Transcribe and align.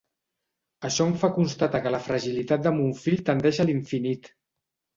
Això 0.89 1.05
em 1.09 1.13
fa 1.23 1.29
constatar 1.35 1.83
que 1.85 1.93
la 1.97 2.01
fragilitat 2.07 2.65
de 2.65 2.73
mon 2.81 2.91
fill 3.05 3.25
tendeix 3.31 3.63
a 3.63 3.69
l'infinit. 3.71 4.35